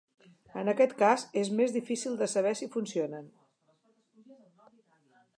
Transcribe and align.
En 0.59 0.69
aquest 0.71 0.93
cas 1.01 1.25
és 1.41 1.51
més 1.59 1.75
difícil 1.75 2.15
de 2.21 2.27
saber 2.31 2.53
si 2.61 2.69
funcionen. 2.77 3.27